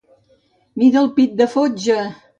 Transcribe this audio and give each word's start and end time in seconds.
Mira 0.83 0.99
el 1.03 1.13
pit 1.19 1.37
de 1.43 1.51
fotja! 1.55 2.03